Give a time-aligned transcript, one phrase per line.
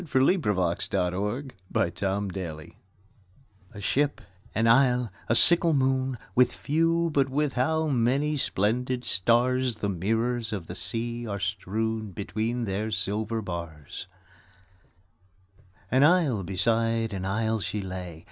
[0.01, 0.89] 174 A Ship^
[1.75, 2.65] an Isle, a Sickle Moon
[3.75, 4.21] A ship,
[4.55, 7.87] an isle, a sickle moon— With few but with how
[8.37, 14.07] splendid stars The mirrors of the sea are strewn Between their silver bars!
[15.91, 18.17] An isle beside an isle she lay.